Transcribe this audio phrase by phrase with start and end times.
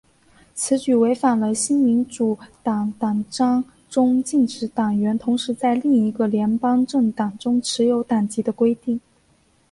[0.55, 8.99] 此举违反了新民主党党章中禁止党员同时在另一个联邦政党中持有党籍的规定。